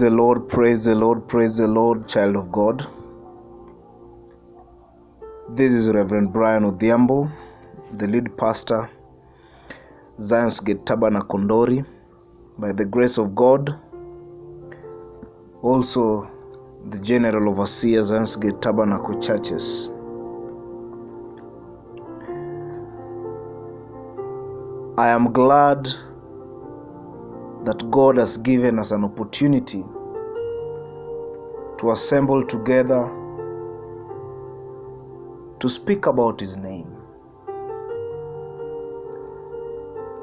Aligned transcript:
The 0.00 0.08
Lord, 0.08 0.48
praise 0.48 0.86
the 0.86 0.94
Lord, 0.94 1.28
praise 1.28 1.58
the 1.58 1.68
Lord, 1.68 2.08
child 2.08 2.34
of 2.34 2.50
God. 2.50 2.86
This 5.50 5.74
is 5.74 5.90
Reverend 5.90 6.32
Brian 6.32 6.62
Odhiambo, 6.64 7.30
the 7.92 8.06
lead 8.06 8.34
pastor, 8.38 8.88
Zion's 10.18 10.58
Gate 10.60 10.86
Kondori, 10.86 11.84
by 12.56 12.72
the 12.72 12.86
grace 12.86 13.18
of 13.18 13.34
God. 13.34 13.78
Also, 15.60 16.30
the 16.88 16.98
General 17.00 17.50
Overseer, 17.50 18.02
Zion's 18.02 18.36
Gate 18.36 18.62
Tabernacle 18.62 19.20
Churches. 19.20 19.90
I 24.96 25.08
am 25.08 25.30
glad 25.30 25.88
that 27.64 27.90
God 27.90 28.16
has 28.16 28.36
given 28.38 28.78
us 28.78 28.90
an 28.90 29.04
opportunity 29.04 29.84
to 31.78 31.90
assemble 31.90 32.44
together 32.44 33.08
to 35.60 35.68
speak 35.68 36.06
about 36.06 36.40
His 36.40 36.56
name, 36.56 36.96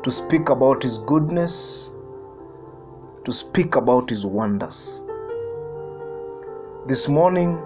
to 0.03 0.09
speak 0.09 0.49
about 0.49 0.81
His 0.81 0.97
goodness, 0.99 1.91
to 3.23 3.31
speak 3.31 3.75
about 3.75 4.09
His 4.09 4.25
wonders. 4.25 5.01
This 6.87 7.07
morning, 7.07 7.57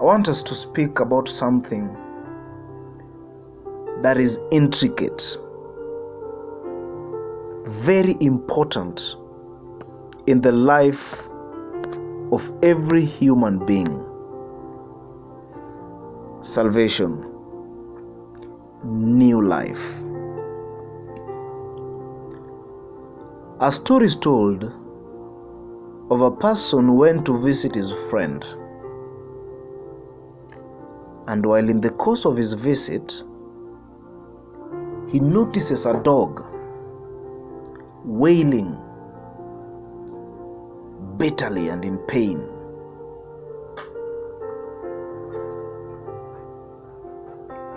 I 0.00 0.04
want 0.04 0.28
us 0.28 0.42
to 0.42 0.54
speak 0.54 1.00
about 1.00 1.28
something 1.28 1.94
that 4.02 4.16
is 4.16 4.38
intricate 4.50 5.36
very 7.66 8.16
important 8.20 9.16
in 10.26 10.40
the 10.40 10.52
life 10.52 11.28
of 12.30 12.52
every 12.62 13.04
human 13.04 13.64
being. 13.64 14.04
Salvation, 16.42 17.24
new 18.84 19.42
life. 19.42 20.00
A 23.60 23.72
story 23.72 24.06
is 24.06 24.16
told 24.16 24.64
of 26.10 26.20
a 26.20 26.30
person 26.30 26.86
who 26.86 26.94
went 26.96 27.24
to 27.24 27.38
visit 27.40 27.74
his 27.74 27.92
friend, 28.10 28.44
and 31.28 31.46
while 31.46 31.66
in 31.66 31.80
the 31.80 31.90
course 31.90 32.26
of 32.26 32.36
his 32.36 32.52
visit, 32.52 33.22
he 35.08 35.18
notices 35.18 35.86
a 35.86 35.94
dog 36.02 36.44
wailing 38.04 38.76
bitterly 41.16 41.68
and 41.68 41.84
in 41.84 41.98
pain. 41.98 42.48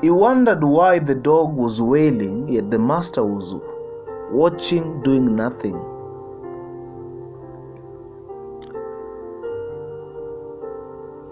He 0.02 0.11
wondered 0.11 0.64
why 0.64 1.00
the 1.00 1.16
dog 1.16 1.56
was 1.56 1.81
wailing, 1.81 2.47
yet 2.50 2.69
the 2.69 2.78
master 2.78 3.23
was 3.23 3.56
watching, 4.31 5.02
doing 5.02 5.36
nothing. 5.36 5.73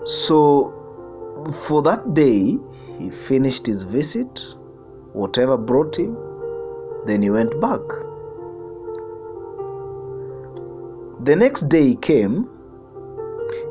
So, 0.05 0.73
for 1.67 1.81
that 1.83 2.13
day, 2.13 2.57
he 2.97 3.09
finished 3.09 3.67
his 3.67 3.83
visit, 3.83 4.43
whatever 5.13 5.57
brought 5.57 5.97
him, 5.97 6.17
then 7.05 7.21
he 7.21 7.29
went 7.29 7.59
back. 7.61 7.81
The 11.25 11.35
next 11.35 11.69
day 11.69 11.87
he 11.87 11.95
came, 11.95 12.47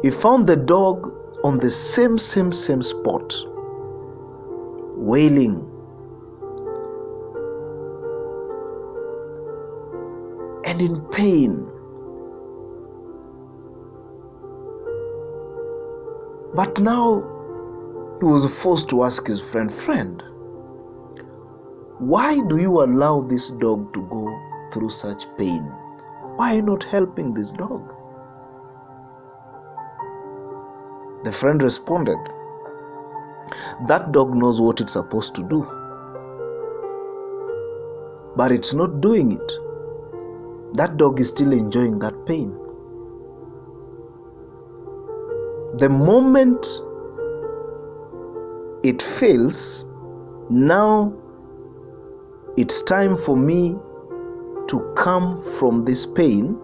he 0.02 0.10
found 0.10 0.44
the 0.44 0.56
dog 0.56 1.12
on 1.44 1.58
the 1.60 1.70
same, 1.70 2.18
same, 2.18 2.50
same 2.50 2.82
spot, 2.82 3.32
wailing. 4.96 5.60
And 10.64 10.82
in 10.82 11.00
pain. 11.12 11.64
But 16.56 16.80
now 16.80 17.22
he 18.18 18.24
was 18.24 18.52
forced 18.62 18.88
to 18.88 19.04
ask 19.04 19.28
his 19.28 19.40
friend, 19.40 19.72
Friend, 19.72 20.20
why 22.00 22.40
do 22.48 22.56
you 22.56 22.82
allow 22.82 23.20
this 23.20 23.50
dog 23.50 23.94
to 23.94 24.02
go 24.10 24.36
through 24.72 24.90
such 24.90 25.28
pain? 25.38 25.72
Why 26.36 26.58
not 26.60 26.82
helping 26.82 27.32
this 27.32 27.50
dog? 27.50 27.92
The 31.24 31.32
friend 31.32 31.62
responded, 31.62 32.18
That 33.86 34.10
dog 34.12 34.34
knows 34.34 34.60
what 34.60 34.80
it's 34.80 34.94
supposed 34.94 35.34
to 35.36 35.42
do, 35.42 35.62
but 38.36 38.50
it's 38.50 38.74
not 38.74 39.00
doing 39.00 39.32
it. 39.32 39.52
That 40.76 40.96
dog 40.96 41.20
is 41.20 41.28
still 41.28 41.52
enjoying 41.52 42.00
that 42.00 42.26
pain. 42.26 42.50
The 45.78 45.88
moment 45.88 46.66
it 48.82 49.00
fails, 49.00 49.84
now 50.50 51.12
it's 52.56 52.82
time 52.82 53.16
for 53.16 53.36
me 53.36 53.76
to 54.68 54.94
come 54.96 55.36
from 55.58 55.84
this 55.84 56.06
pain, 56.06 56.58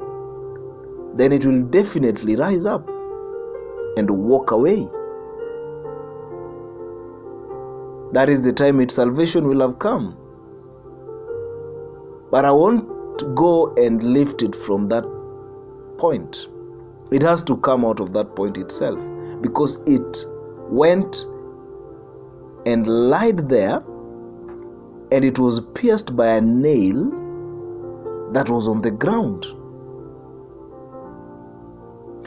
then 1.15 1.33
it 1.33 1.45
will 1.45 1.63
definitely 1.63 2.37
rise 2.37 2.65
up 2.65 2.89
and 3.97 4.11
walk 4.11 4.51
away. 4.51 4.89
That 8.13 8.29
is 8.29 8.43
the 8.43 8.53
time 8.53 8.81
its 8.81 8.95
salvation 8.95 9.47
will 9.47 9.61
have 9.61 9.79
come. 9.79 10.17
But 12.31 12.45
I 12.45 12.51
won't 12.51 12.89
go 13.35 13.75
and 13.75 14.03
lift 14.03 14.43
it 14.43 14.55
from 14.55 14.89
that 14.89 15.05
point. 15.99 16.49
It 17.11 17.23
has 17.23 17.43
to 17.45 17.57
come 17.59 17.85
out 17.85 18.01
of 18.01 18.13
that 18.13 18.35
point 18.37 18.57
itself 18.57 18.99
because 19.43 19.83
it 19.87 20.25
went 20.69 21.27
and 22.67 22.87
lied 22.87 23.49
there 23.49 23.83
and 25.13 25.25
it 25.25 25.39
was 25.39 25.61
pierced 25.75 26.15
by 26.15 26.29
a 26.29 26.41
nail 26.41 27.20
that 28.33 28.49
was 28.49 28.69
on 28.69 28.81
the 28.81 28.91
ground. 28.91 29.45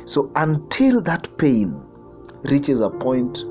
So 0.05 0.31
until 0.35 1.01
that 1.01 1.37
pain 1.37 1.81
reaches 2.43 2.81
a 2.81 2.89
point 2.89 3.43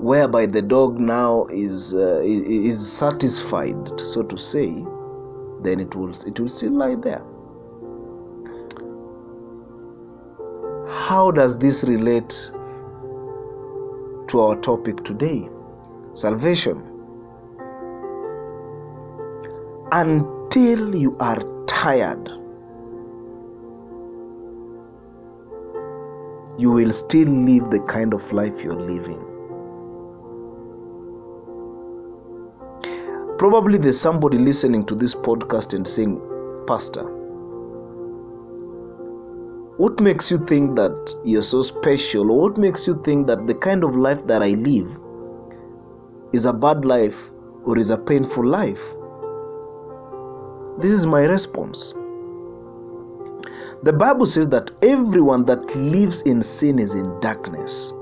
whereby 0.00 0.46
the 0.46 0.62
dog 0.62 0.98
now 0.98 1.46
is 1.50 1.94
uh, 1.94 2.20
is 2.24 2.90
satisfied, 2.90 4.00
so 4.00 4.22
to 4.22 4.36
say, 4.36 4.84
then 5.62 5.78
it 5.78 5.94
will 5.94 6.10
it 6.26 6.40
will 6.40 6.48
still 6.48 6.72
lie 6.72 6.96
there. 6.96 7.22
How 10.88 11.30
does 11.30 11.58
this 11.58 11.84
relate 11.84 12.50
to 14.28 14.40
our 14.40 14.56
topic 14.56 15.04
today? 15.04 15.48
Salvation. 16.14 16.89
Until 19.92 20.94
you 20.94 21.16
are 21.18 21.42
tired, 21.66 22.28
you 26.58 26.70
will 26.70 26.92
still 26.92 27.28
live 27.28 27.70
the 27.70 27.80
kind 27.88 28.14
of 28.14 28.32
life 28.32 28.62
you're 28.62 28.74
living. 28.74 29.18
Probably 33.38 33.78
there's 33.78 33.98
somebody 33.98 34.38
listening 34.38 34.84
to 34.86 34.94
this 34.94 35.14
podcast 35.14 35.72
and 35.72 35.88
saying, 35.88 36.20
Pastor, 36.66 37.04
what 39.78 39.98
makes 39.98 40.30
you 40.30 40.38
think 40.46 40.76
that 40.76 41.14
you're 41.24 41.42
so 41.42 41.62
special, 41.62 42.26
what 42.26 42.58
makes 42.58 42.86
you 42.86 43.00
think 43.02 43.26
that 43.26 43.46
the 43.46 43.54
kind 43.54 43.82
of 43.82 43.96
life 43.96 44.26
that 44.26 44.42
I 44.42 44.50
live 44.50 44.98
is 46.34 46.44
a 46.44 46.52
bad 46.52 46.84
life 46.84 47.30
or 47.64 47.78
is 47.78 47.88
a 47.88 47.96
painful 47.96 48.46
life? 48.46 48.94
This 50.80 50.92
is 50.92 51.06
my 51.06 51.24
response. 51.24 51.92
The 53.82 53.92
Bible 53.92 54.24
says 54.26 54.48
that 54.50 54.70
everyone 54.82 55.44
that 55.46 55.74
lives 55.76 56.22
in 56.22 56.40
sin 56.40 56.78
is 56.78 56.94
in 56.94 57.20
darkness. 57.20 57.92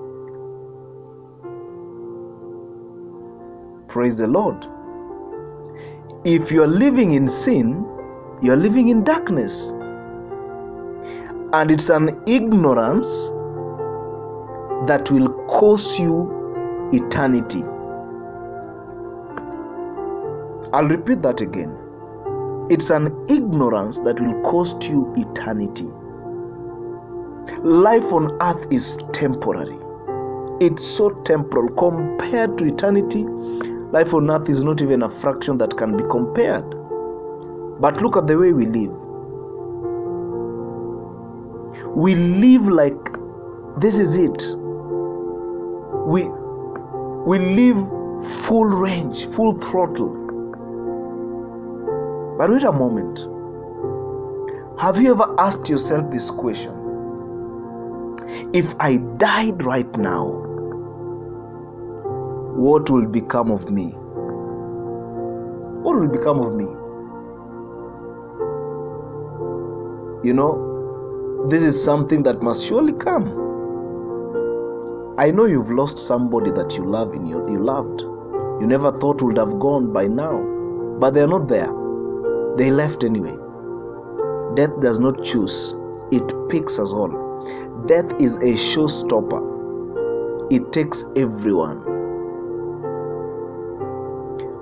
Praise 3.88 4.18
the 4.18 4.28
Lord. 4.28 4.66
If 6.24 6.52
you 6.52 6.62
are 6.62 6.68
living 6.68 7.12
in 7.12 7.26
sin, 7.26 7.84
you 8.42 8.52
are 8.52 8.56
living 8.56 8.88
in 8.88 9.02
darkness. 9.02 9.70
And 11.52 11.70
it's 11.70 11.88
an 11.88 12.22
ignorance 12.26 13.30
that 14.86 15.08
will 15.10 15.32
cost 15.46 15.98
you 15.98 16.90
eternity. 16.92 17.62
I'll 20.72 20.88
repeat 20.88 21.22
that 21.22 21.40
again. 21.40 21.87
It's 22.70 22.90
an 22.90 23.14
ignorance 23.30 23.98
that 24.00 24.20
will 24.20 24.42
cost 24.42 24.88
you 24.90 25.14
eternity. 25.16 25.88
Life 27.62 28.12
on 28.12 28.36
earth 28.42 28.70
is 28.70 28.98
temporary. 29.14 29.78
It's 30.60 30.86
so 30.86 31.10
temporal. 31.22 31.70
Compared 31.70 32.58
to 32.58 32.66
eternity, 32.66 33.24
life 33.90 34.12
on 34.12 34.30
earth 34.30 34.50
is 34.50 34.62
not 34.62 34.82
even 34.82 35.02
a 35.02 35.08
fraction 35.08 35.56
that 35.58 35.78
can 35.78 35.96
be 35.96 36.04
compared. 36.10 36.64
But 37.80 38.02
look 38.02 38.18
at 38.18 38.26
the 38.26 38.36
way 38.36 38.52
we 38.52 38.66
live. 38.66 38.92
We 41.96 42.14
live 42.16 42.68
like 42.68 42.98
this 43.80 43.96
is 43.98 44.14
it. 44.14 44.46
We 46.06 46.24
we 47.24 47.38
live 47.38 47.78
full 48.44 48.66
range, 48.66 49.24
full 49.26 49.58
throttle. 49.58 50.17
But 52.38 52.50
wait 52.50 52.62
a 52.62 52.70
moment. 52.70 53.26
Have 54.80 55.02
you 55.02 55.10
ever 55.10 55.34
asked 55.40 55.68
yourself 55.68 56.08
this 56.12 56.30
question? 56.30 56.72
If 58.54 58.76
I 58.78 58.98
died 59.16 59.64
right 59.64 59.90
now, 59.96 60.26
what 62.54 62.88
will 62.90 63.06
become 63.06 63.50
of 63.50 63.68
me? 63.70 63.86
What 65.82 65.98
will 65.98 66.06
become 66.06 66.38
of 66.38 66.54
me? 66.54 66.66
You 70.28 70.34
know, 70.34 71.46
this 71.48 71.62
is 71.64 71.82
something 71.82 72.22
that 72.22 72.40
must 72.40 72.64
surely 72.64 72.92
come. 72.92 73.26
I 75.18 75.32
know 75.32 75.46
you've 75.46 75.70
lost 75.70 75.98
somebody 75.98 76.52
that 76.52 76.76
you 76.76 76.84
love 76.84 77.14
in 77.14 77.26
your, 77.26 77.50
you 77.50 77.58
loved. 77.58 78.02
You 78.02 78.66
never 78.68 78.92
thought 78.92 79.22
would 79.22 79.38
have 79.38 79.58
gone 79.58 79.92
by 79.92 80.06
now, 80.06 80.38
but 81.00 81.14
they're 81.14 81.26
not 81.26 81.48
there. 81.48 81.77
They 82.58 82.72
left 82.72 83.04
anyway. 83.04 83.36
Death 84.56 84.80
does 84.80 84.98
not 84.98 85.22
choose, 85.22 85.74
it 86.10 86.34
picks 86.48 86.80
us 86.80 86.92
all. 86.92 87.12
Death 87.86 88.12
is 88.20 88.36
a 88.38 88.54
showstopper, 88.54 89.40
it 90.50 90.72
takes 90.72 91.04
everyone. 91.14 91.84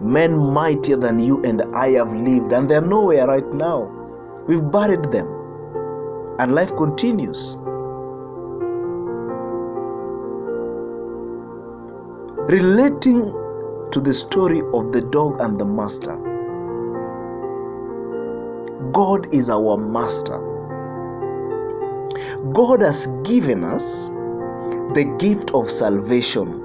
Men 0.02 0.36
mightier 0.36 0.98
than 0.98 1.18
you 1.18 1.42
and 1.42 1.62
I 1.74 1.92
have 1.92 2.12
lived, 2.12 2.52
and 2.52 2.70
they're 2.70 2.82
nowhere 2.82 3.26
right 3.26 3.50
now. 3.54 3.90
We've 4.46 4.70
buried 4.70 5.10
them, 5.10 5.26
and 6.38 6.54
life 6.54 6.76
continues. 6.76 7.56
Relating 12.48 13.32
to 13.90 14.00
the 14.00 14.12
story 14.12 14.60
of 14.74 14.92
the 14.92 15.00
dog 15.00 15.40
and 15.40 15.58
the 15.58 15.64
master, 15.64 16.25
God 18.96 19.34
is 19.34 19.50
our 19.50 19.76
master. 19.76 20.38
God 22.52 22.80
has 22.80 23.06
given 23.24 23.62
us 23.62 24.08
the 24.94 25.04
gift 25.18 25.50
of 25.52 25.70
salvation. 25.70 26.62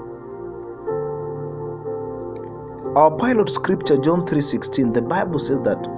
Our 2.95 3.11
pilot 3.17 3.49
scripture 3.49 3.97
John 3.97 4.25
3:16 4.25 4.93
the 4.93 5.01
Bible 5.01 5.39
says 5.39 5.59
that 5.65 5.89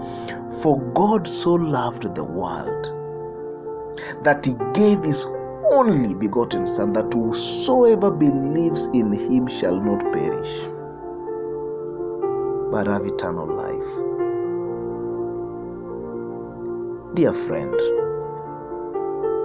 for 0.62 0.74
God 1.02 1.28
so 1.28 1.54
loved 1.54 2.08
the 2.16 2.24
world 2.24 2.90
that 4.24 4.44
he 4.44 4.56
gave 4.80 5.04
his 5.04 5.26
only 5.72 6.16
begotten 6.24 6.66
son 6.66 6.94
that 6.94 7.14
whosoever 7.14 8.10
believes 8.24 8.88
in 9.02 9.12
him 9.12 9.46
shall 9.60 9.80
not 9.90 10.02
perish 10.18 10.56
but 12.72 12.88
have 12.88 13.06
eternal 13.06 13.48
life. 13.62 14.23
Dear 17.16 17.32
friend, 17.32 17.76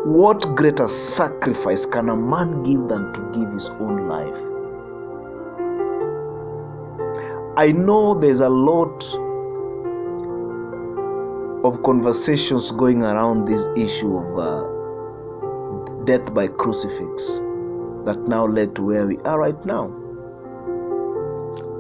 what 0.07 0.55
greater 0.57 0.89
sacrifice 0.89 1.85
can 1.85 2.09
a 2.09 2.17
man 2.17 2.63
give 2.63 2.89
than 2.89 3.13
to 3.13 3.21
give 3.35 3.53
his 3.53 3.69
own 3.69 4.09
life? 4.09 4.37
I 7.59 7.73
know 7.73 8.19
there's 8.19 8.41
a 8.41 8.49
lot 8.49 9.05
of 11.63 11.83
conversations 11.83 12.71
going 12.71 13.03
around 13.03 13.47
this 13.47 13.67
issue 13.77 14.17
of 14.17 14.39
uh, 14.39 16.05
death 16.05 16.33
by 16.33 16.49
crucifix 16.49 17.41
that 18.07 18.19
now 18.27 18.47
led 18.47 18.75
to 18.77 18.83
where 18.83 19.07
we 19.07 19.19
are 19.27 19.39
right 19.39 19.67
now. 19.67 19.93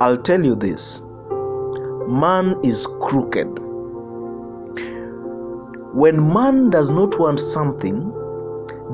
I'll 0.03 0.21
tell 0.21 0.45
you 0.45 0.55
this 0.55 1.01
man 2.07 2.57
is 2.63 2.87
crooked. 3.01 3.68
When 5.95 6.33
man 6.33 6.69
does 6.69 6.91
not 6.91 7.19
want 7.19 7.41
something, 7.41 8.13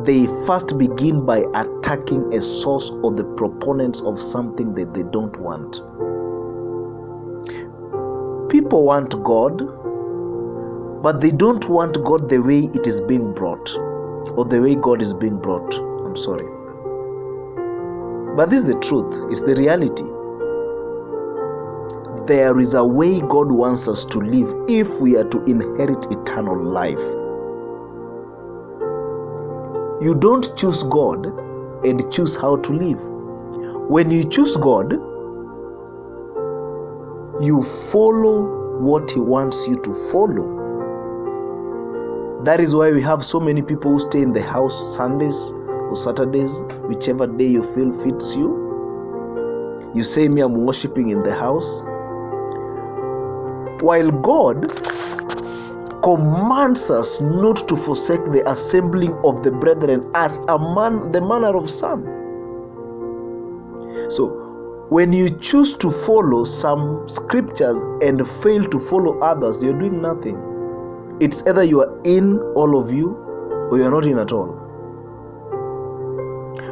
they 0.04 0.26
first 0.46 0.78
begin 0.78 1.26
by 1.26 1.44
attacking 1.54 2.32
a 2.32 2.40
source 2.40 2.90
or 3.02 3.12
the 3.12 3.24
proponents 3.36 4.00
of 4.02 4.20
something 4.20 4.74
that 4.74 4.94
they 4.94 5.02
don't 5.02 5.36
want. 5.38 5.74
People 8.48 8.84
want 8.84 9.10
God, 9.24 9.58
but 11.02 11.20
they 11.20 11.32
don't 11.32 11.68
want 11.68 12.02
God 12.04 12.28
the 12.28 12.38
way 12.38 12.70
it 12.72 12.86
is 12.86 13.00
being 13.00 13.34
brought 13.34 13.74
or 14.36 14.44
the 14.44 14.62
way 14.62 14.76
God 14.76 15.02
is 15.02 15.12
being 15.12 15.38
brought. 15.38 15.74
I'm 15.74 16.16
sorry. 16.16 16.46
But 18.36 18.50
this 18.50 18.62
is 18.62 18.66
the 18.72 18.78
truth, 18.80 19.30
it's 19.30 19.40
the 19.40 19.56
reality. 19.56 20.04
There 22.26 22.58
is 22.58 22.72
a 22.72 22.82
way 22.82 23.20
God 23.20 23.52
wants 23.52 23.86
us 23.86 24.06
to 24.06 24.18
live 24.18 24.50
if 24.66 24.98
we 24.98 25.14
are 25.16 25.28
to 25.28 25.44
inherit 25.44 26.06
eternal 26.10 26.58
life. 26.62 26.98
You 30.02 30.14
don't 30.18 30.56
choose 30.56 30.82
God 30.84 31.26
and 31.84 32.10
choose 32.10 32.34
how 32.34 32.56
to 32.56 32.72
live. 32.72 32.98
When 33.90 34.10
you 34.10 34.24
choose 34.24 34.56
God, 34.56 34.92
you 37.42 37.62
follow 37.92 38.78
what 38.80 39.10
He 39.10 39.20
wants 39.20 39.68
you 39.68 39.76
to 39.82 39.94
follow. 40.10 40.62
That 42.44 42.58
is 42.58 42.74
why 42.74 42.90
we 42.92 43.02
have 43.02 43.22
so 43.22 43.38
many 43.38 43.60
people 43.60 43.92
who 43.92 44.00
stay 44.00 44.22
in 44.22 44.32
the 44.32 44.42
house 44.42 44.94
Sundays 44.96 45.52
or 45.52 45.94
Saturdays, 45.94 46.62
whichever 46.88 47.26
day 47.26 47.48
you 47.48 47.62
feel 47.74 47.92
fits 48.02 48.34
you. 48.34 49.92
You 49.94 50.04
say, 50.04 50.28
Me, 50.28 50.40
I'm 50.40 50.54
worshiping 50.54 51.10
in 51.10 51.22
the 51.22 51.34
house. 51.34 51.82
While 53.84 54.10
God 54.10 54.72
commands 56.02 56.90
us 56.90 57.20
not 57.20 57.68
to 57.68 57.76
forsake 57.76 58.24
the 58.32 58.42
assembling 58.50 59.12
of 59.22 59.42
the 59.42 59.50
brethren 59.50 60.10
as 60.14 60.38
a 60.48 60.58
man, 60.58 61.12
the 61.12 61.20
manner 61.20 61.54
of 61.54 61.68
some. 61.68 62.02
So, 64.08 64.86
when 64.88 65.12
you 65.12 65.28
choose 65.28 65.76
to 65.76 65.90
follow 65.90 66.44
some 66.44 67.06
scriptures 67.10 67.82
and 68.00 68.26
fail 68.26 68.64
to 68.64 68.78
follow 68.80 69.18
others, 69.18 69.62
you're 69.62 69.78
doing 69.78 70.00
nothing. 70.00 70.38
It's 71.20 71.42
either 71.46 71.62
you 71.62 71.82
are 71.82 72.00
in, 72.04 72.38
all 72.54 72.80
of 72.80 72.90
you, 72.90 73.10
or 73.70 73.76
you're 73.76 73.90
not 73.90 74.06
in 74.06 74.18
at 74.18 74.32
all. 74.32 74.46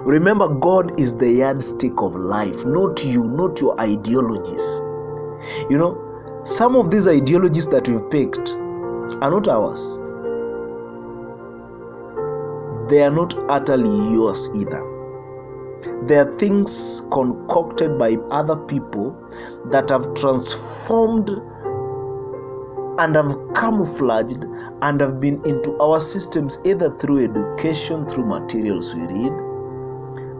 Remember, 0.06 0.48
God 0.48 0.98
is 0.98 1.14
the 1.18 1.30
yardstick 1.30 2.00
of 2.00 2.16
life, 2.16 2.64
not 2.64 3.04
you, 3.04 3.24
not 3.24 3.60
your 3.60 3.78
ideologies. 3.78 4.80
You 5.68 5.76
know, 5.76 6.11
some 6.44 6.74
of 6.74 6.90
these 6.90 7.06
ideologies 7.06 7.68
that 7.68 7.88
we've 7.88 8.10
picked 8.10 8.50
are 9.22 9.30
not 9.30 9.46
ours, 9.46 9.96
they 12.90 13.00
are 13.00 13.12
not 13.12 13.32
utterly 13.48 14.12
yours 14.12 14.50
either. 14.54 14.82
They 16.06 16.18
are 16.18 16.36
things 16.38 17.02
concocted 17.12 17.96
by 17.96 18.16
other 18.30 18.56
people 18.56 19.16
that 19.70 19.90
have 19.90 20.14
transformed 20.14 21.30
and 22.98 23.14
have 23.14 23.36
camouflaged 23.54 24.44
and 24.82 25.00
have 25.00 25.20
been 25.20 25.40
into 25.46 25.78
our 25.78 26.00
systems 26.00 26.58
either 26.64 26.90
through 26.98 27.24
education, 27.24 28.06
through 28.08 28.26
materials 28.26 28.94
we 28.96 29.02
read. 29.02 29.32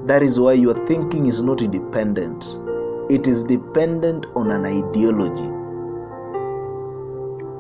That 0.09 0.23
is 0.25 0.41
why 0.41 0.55
your 0.55 0.85
thinking 0.87 1.27
is 1.27 1.45
not 1.45 1.63
independent, 1.63 2.59
it 3.09 3.29
is 3.29 3.45
dependent 3.45 4.27
on 4.35 4.51
an 4.51 4.67
ideology. 4.67 5.62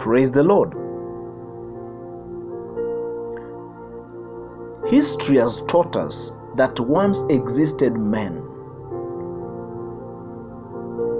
Praise 0.02 0.32
the 0.32 0.42
Lord. 0.42 0.72
History 4.90 5.36
has 5.36 5.62
taught 5.68 5.94
us 5.94 6.32
that 6.56 6.80
once 6.80 7.22
existed 7.30 7.96
men, 7.96 8.34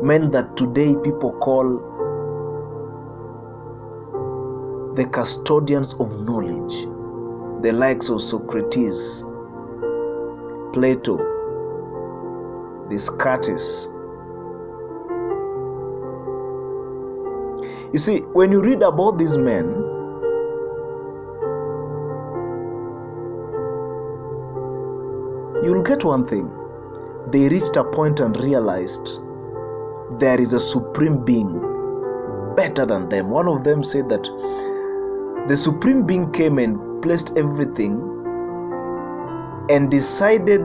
men 0.05 0.33
that 0.33 0.57
today 0.57 0.97
people 1.05 1.31
call 1.35 1.79
the 4.97 5.05
custodians 5.13 5.95
of 6.01 6.21
knowledge, 6.23 6.83
the 7.63 7.73
likes 7.73 8.09
of 8.09 8.21
Socrates, 8.21 9.23
Plato, 10.73 11.19
Descartes. 12.91 13.92
You 17.93 17.99
see, 17.99 18.21
when 18.21 18.51
you 18.51 18.63
read 18.63 18.83
about 18.83 19.19
these 19.19 19.37
men, 19.37 19.67
you'll 25.63 25.83
get 25.83 26.03
one 26.03 26.27
thing. 26.27 26.51
They 27.31 27.51
reached 27.51 27.77
a 27.77 27.85
point 27.85 28.21
and 28.21 28.35
realized 28.43 29.21
there 30.19 30.41
is 30.41 30.55
a 30.55 30.61
supreme 30.61 31.23
being 31.23 31.53
better 32.57 32.87
than 32.87 33.11
them. 33.11 33.29
One 33.29 33.47
of 33.47 33.63
them 33.63 33.85
said 33.85 34.09
that 34.09 34.25
the 35.49 35.57
supreme 35.57 36.07
being 36.07 36.33
came 36.33 36.59
and 36.59 37.03
placed 37.03 37.37
everything 37.37 38.01
and 39.69 39.91
decided 39.91 40.65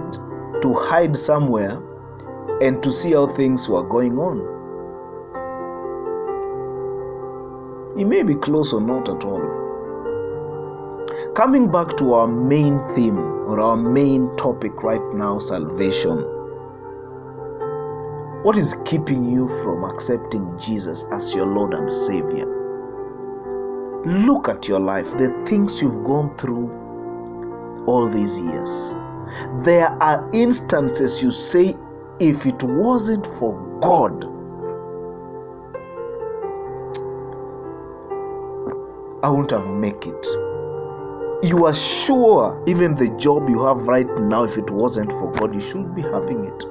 to 0.61 0.73
hide 0.75 1.15
somewhere 1.17 1.77
and 2.61 2.81
to 2.83 2.89
see 2.89 3.11
how 3.11 3.27
things 3.27 3.67
were 3.67 3.83
going 3.83 4.17
on. 4.17 4.56
He 7.97 8.03
may 8.03 8.21
be 8.21 8.35
close 8.35 8.73
or 8.73 8.81
not 8.81 9.09
at 9.09 9.25
all. 9.25 9.41
Coming 11.35 11.71
back 11.71 11.97
to 11.97 12.13
our 12.13 12.27
main 12.27 12.79
theme 12.95 13.17
or 13.17 13.59
our 13.59 13.75
main 13.75 14.35
topic 14.37 14.83
right 14.83 15.01
now 15.15 15.39
salvation. 15.39 16.17
What 18.43 18.55
is 18.55 18.75
keeping 18.85 19.25
you 19.25 19.47
from 19.63 19.83
accepting 19.83 20.57
Jesus 20.59 21.05
as 21.11 21.33
your 21.33 21.47
Lord 21.47 21.73
and 21.73 21.91
Savior? 21.91 22.45
Look 24.05 24.47
at 24.47 24.67
your 24.67 24.79
life, 24.79 25.09
the 25.13 25.33
things 25.47 25.81
you've 25.81 26.03
gone 26.03 26.37
through 26.37 27.83
all 27.87 28.07
these 28.07 28.39
years. 28.39 28.93
There 29.63 29.89
are 30.03 30.29
instances 30.33 31.23
you 31.23 31.31
say, 31.31 31.75
if 32.19 32.45
it 32.45 32.61
wasn't 32.61 33.25
for 33.25 33.53
God, 33.81 34.36
I 39.23 39.29
wouldn't 39.29 39.51
have 39.51 39.67
make 39.67 40.05
it. 40.05 40.27
You 41.43 41.65
are 41.65 41.73
sure 41.73 42.63
even 42.67 42.95
the 42.95 43.09
job 43.17 43.49
you 43.49 43.63
have 43.65 43.87
right 43.87 44.07
now, 44.19 44.43
if 44.43 44.57
it 44.57 44.69
wasn't 44.69 45.11
for 45.11 45.31
God, 45.31 45.55
you 45.55 45.61
should 45.61 45.95
be 45.95 46.01
having 46.01 46.45
it. 46.45 46.65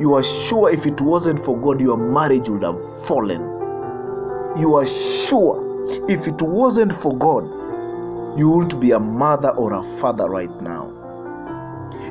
You 0.00 0.14
are 0.14 0.22
sure 0.22 0.70
if 0.70 0.86
it 0.86 1.00
wasn't 1.00 1.38
for 1.38 1.58
God, 1.58 1.80
your 1.80 1.96
marriage 1.96 2.48
would 2.48 2.62
have 2.62 2.78
fallen. 3.04 3.42
You 4.58 4.76
are 4.76 4.86
sure 4.86 5.62
if 6.08 6.26
it 6.26 6.40
wasn't 6.40 6.92
for 6.92 7.16
God, 7.16 7.44
you 8.38 8.50
wouldn't 8.50 8.80
be 8.80 8.92
a 8.92 9.00
mother 9.00 9.50
or 9.50 9.74
a 9.74 9.82
father 9.82 10.30
right 10.30 10.62
now. 10.62 10.92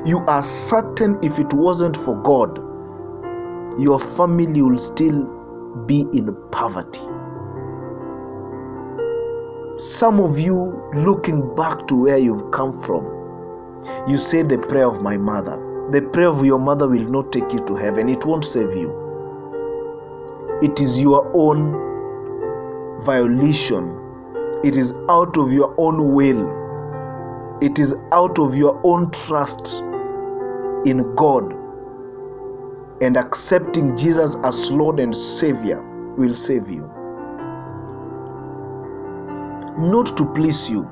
You 0.04 0.20
are 0.26 0.42
certain 0.42 1.18
if 1.22 1.38
it 1.38 1.52
wasn't 1.52 1.96
for 1.96 2.14
God, 2.22 2.58
your 3.80 3.98
family 3.98 4.62
will 4.62 4.78
still 4.78 5.24
be 5.86 6.06
in 6.12 6.36
poverty. 6.52 7.00
Some 9.78 10.20
of 10.20 10.38
you 10.38 10.82
looking 10.94 11.54
back 11.54 11.86
to 11.88 11.94
where 11.94 12.16
you've 12.16 12.50
come 12.50 12.72
from, 12.72 13.04
you 14.08 14.16
say 14.16 14.40
the 14.40 14.56
prayer 14.56 14.88
of 14.88 15.02
my 15.02 15.18
mother. 15.18 15.62
The 15.92 16.00
prayer 16.00 16.28
of 16.28 16.42
your 16.46 16.58
mother 16.58 16.88
will 16.88 17.06
not 17.10 17.30
take 17.30 17.52
you 17.52 17.58
to 17.66 17.74
heaven, 17.74 18.08
it 18.08 18.24
won't 18.24 18.46
save 18.46 18.74
you. 18.74 18.88
It 20.62 20.80
is 20.80 20.98
your 20.98 21.30
own 21.34 23.02
violation, 23.04 23.94
it 24.64 24.78
is 24.78 24.94
out 25.10 25.36
of 25.36 25.52
your 25.52 25.74
own 25.76 26.14
will, 26.14 27.58
it 27.60 27.78
is 27.78 27.94
out 28.12 28.38
of 28.38 28.54
your 28.54 28.80
own 28.82 29.10
trust 29.10 29.82
in 30.86 31.14
God. 31.16 31.52
And 33.02 33.18
accepting 33.18 33.94
Jesus 33.94 34.36
as 34.42 34.72
Lord 34.72 35.00
and 35.00 35.14
Savior 35.14 35.82
will 36.16 36.32
save 36.32 36.70
you 36.70 36.90
not 39.78 40.16
to 40.16 40.26
please 40.32 40.70
you. 40.70 40.88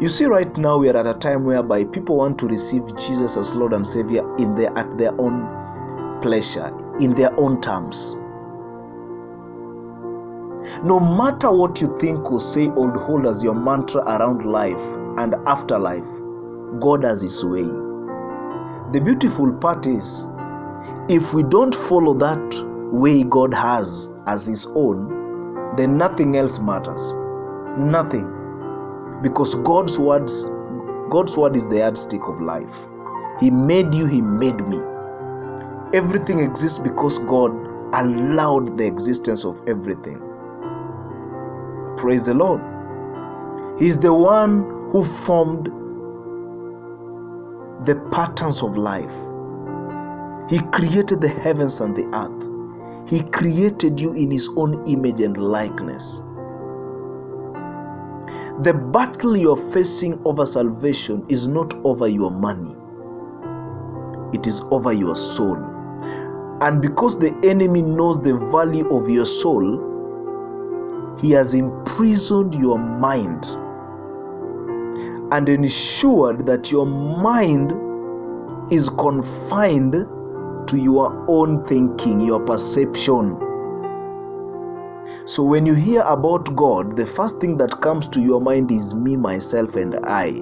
You 0.00 0.08
see, 0.08 0.26
right 0.26 0.54
now 0.58 0.76
we 0.76 0.90
are 0.90 0.96
at 0.96 1.06
a 1.06 1.14
time 1.14 1.44
whereby 1.44 1.84
people 1.84 2.16
want 2.16 2.38
to 2.40 2.46
receive 2.46 2.94
Jesus 2.96 3.36
as 3.36 3.54
Lord 3.54 3.72
and 3.72 3.86
Savior 3.86 4.22
in 4.36 4.54
their 4.54 4.76
at 4.76 4.98
their 4.98 5.18
own 5.20 6.20
pleasure, 6.20 6.70
in 7.00 7.14
their 7.14 7.38
own 7.40 7.60
terms. 7.62 8.16
No 10.84 11.00
matter 11.00 11.50
what 11.50 11.80
you 11.80 11.96
think 11.98 12.30
or 12.30 12.38
say 12.38 12.68
or 12.68 12.90
hold 12.90 13.26
as 13.26 13.42
your 13.42 13.54
mantra 13.54 14.02
around 14.02 14.44
life 14.44 14.82
and 15.18 15.34
afterlife, 15.46 16.04
God 16.80 17.04
has 17.04 17.22
His 17.22 17.44
way. 17.44 17.64
The 18.92 19.00
beautiful 19.02 19.52
part 19.54 19.86
is, 19.86 20.26
if 21.08 21.32
we 21.32 21.42
don't 21.42 21.74
follow 21.74 22.14
that 22.14 22.92
way 22.92 23.24
God 23.24 23.54
has 23.54 24.12
as 24.26 24.46
His 24.46 24.66
own, 24.74 25.74
then 25.76 25.96
nothing 25.96 26.36
else 26.36 26.58
matters. 26.58 27.14
Nothing. 27.78 28.48
Because 29.22 29.54
God's 29.56 29.98
words 29.98 30.50
God's 31.10 31.36
word 31.36 31.56
is 31.56 31.66
the 31.68 31.78
yardstick 31.78 32.22
of 32.28 32.40
life. 32.40 32.86
He 33.40 33.50
made 33.50 33.94
you, 33.94 34.06
He 34.06 34.22
made 34.22 34.66
me. 34.68 34.78
Everything 35.94 36.40
exists 36.40 36.78
because 36.78 37.18
God 37.20 37.52
allowed 37.94 38.78
the 38.78 38.86
existence 38.86 39.44
of 39.44 39.62
everything. 39.68 40.20
Praise 41.96 42.26
the 42.26 42.34
Lord. 42.34 42.60
He's 43.78 43.98
the 43.98 44.14
one 44.14 44.90
who 44.92 45.04
formed 45.04 45.66
the 47.86 47.96
patterns 48.12 48.62
of 48.62 48.76
life. 48.76 49.14
He 50.50 50.60
created 50.72 51.20
the 51.20 51.28
heavens 51.28 51.80
and 51.80 51.96
the 51.96 52.06
earth. 52.16 53.10
He 53.10 53.22
created 53.30 54.00
you 54.00 54.12
in 54.14 54.30
His 54.30 54.48
own 54.56 54.86
image 54.86 55.20
and 55.20 55.36
likeness. 55.36 56.22
The 58.62 58.74
battle 58.74 59.36
you're 59.36 59.56
facing 59.56 60.20
over 60.24 60.46
salvation 60.46 61.24
is 61.28 61.48
not 61.48 61.74
over 61.84 62.06
your 62.06 62.30
money, 62.30 62.76
it 64.32 64.46
is 64.46 64.60
over 64.70 64.92
your 64.92 65.16
soul. 65.16 65.56
And 66.60 66.80
because 66.80 67.18
the 67.18 67.34
enemy 67.42 67.82
knows 67.82 68.20
the 68.20 68.38
value 68.52 68.88
of 68.94 69.08
your 69.08 69.26
soul, 69.26 71.16
he 71.18 71.32
has 71.32 71.54
imprisoned 71.54 72.54
your 72.54 72.78
mind 72.78 73.44
and 75.32 75.48
ensured 75.48 76.46
that 76.46 76.70
your 76.70 76.86
mind 76.86 77.72
is 78.72 78.88
confined 78.90 79.92
to 80.68 80.76
your 80.76 81.24
own 81.26 81.66
thinking, 81.66 82.20
your 82.20 82.38
perception. 82.38 83.36
So 85.24 85.44
when 85.44 85.66
you 85.66 85.74
hear 85.74 86.02
about 86.02 86.56
God, 86.56 86.96
the 86.96 87.06
first 87.06 87.40
thing 87.40 87.56
that 87.58 87.80
comes 87.80 88.08
to 88.08 88.20
your 88.20 88.40
mind 88.40 88.72
is 88.72 88.92
me, 88.92 89.16
myself, 89.16 89.76
and 89.76 89.94
I. 90.04 90.32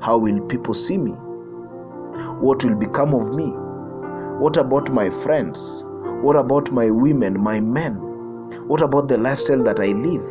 How 0.00 0.18
will 0.18 0.40
people 0.46 0.72
see 0.72 0.96
me? 0.96 1.10
What 2.40 2.62
will 2.62 2.76
become 2.76 3.12
of 3.12 3.34
me? 3.34 3.48
What 4.38 4.56
about 4.56 4.92
my 4.92 5.10
friends? 5.10 5.82
What 6.22 6.36
about 6.36 6.70
my 6.70 6.90
women, 6.90 7.42
my 7.42 7.58
men? 7.58 7.94
What 8.68 8.82
about 8.82 9.08
the 9.08 9.18
lifestyle 9.18 9.64
that 9.64 9.80
I 9.80 9.88
live? 9.88 10.26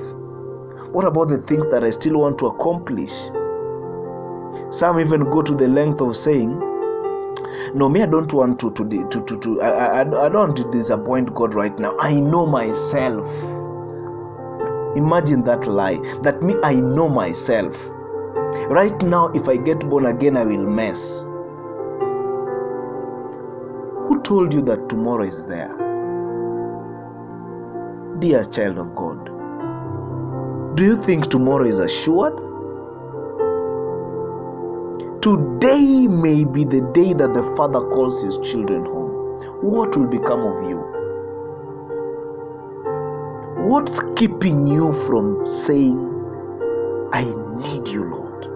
What 0.93 1.03
about 1.03 1.27
the 1.27 1.39
things 1.39 1.67
that 1.71 1.83
I 1.83 1.89
still 1.89 2.21
want 2.21 2.39
to 2.39 2.47
accomplish? 2.47 3.11
Some 4.73 4.97
even 5.01 5.29
go 5.29 5.41
to 5.41 5.53
the 5.53 5.67
length 5.67 5.99
of 5.99 6.15
saying, 6.15 6.57
no 7.73 7.89
me 7.89 8.01
i 8.01 8.05
don't 8.05 8.31
want 8.33 8.59
to 8.59 8.71
to 8.71 8.87
to 8.87 9.25
to, 9.25 9.39
to 9.39 9.61
I, 9.61 9.69
I, 9.69 10.01
I 10.01 10.29
don't 10.29 10.33
want 10.33 10.57
to 10.57 10.71
disappoint 10.71 11.33
god 11.33 11.53
right 11.53 11.77
now. 11.79 11.97
I 11.99 12.19
know 12.19 12.45
myself. 12.45 13.27
Imagine 14.95 15.43
that 15.45 15.67
lie. 15.67 15.97
That 16.23 16.41
me 16.43 16.55
i 16.63 16.73
know 16.73 17.09
myself. 17.09 17.89
Right 18.69 19.01
now 19.01 19.27
if 19.29 19.47
i 19.47 19.57
get 19.57 19.79
born 19.89 20.05
again 20.05 20.37
i 20.37 20.45
will 20.45 20.65
mess. 20.65 21.23
Who 24.07 24.21
told 24.23 24.53
you 24.53 24.61
that 24.63 24.89
tomorrow 24.89 25.23
is 25.23 25.43
there? 25.45 25.75
Dear 28.19 28.43
child 28.43 28.77
of 28.77 28.95
god 28.95 29.31
do 30.75 30.85
you 30.85 30.95
think 31.03 31.27
tomorrow 31.27 31.65
is 31.65 31.79
assured 31.79 32.50
Today 35.21 36.07
may 36.07 36.43
be 36.43 36.63
the 36.63 36.81
day 36.93 37.13
that 37.13 37.35
the 37.35 37.43
Father 37.55 37.81
calls 37.91 38.23
his 38.23 38.39
children 38.39 38.85
home. 38.85 39.39
What 39.61 39.95
will 39.95 40.07
become 40.07 40.39
of 40.39 40.67
you? 40.67 40.79
What's 43.69 43.99
keeping 44.15 44.65
you 44.65 44.91
from 44.91 45.45
saying, 45.45 45.99
I 47.13 47.25
need 47.25 47.87
you, 47.87 48.05
Lord? 48.05 48.47